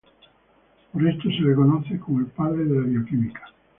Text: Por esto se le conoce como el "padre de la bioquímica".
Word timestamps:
Por 0.91 1.07
esto 1.07 1.29
se 1.29 1.41
le 1.43 1.53
conoce 1.53 1.99
como 1.99 2.21
el 2.21 2.25
"padre 2.25 2.63
de 2.65 2.75
la 2.79 2.87
bioquímica". 2.87 3.43